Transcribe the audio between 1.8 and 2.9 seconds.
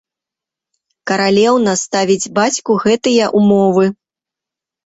ставіць бацьку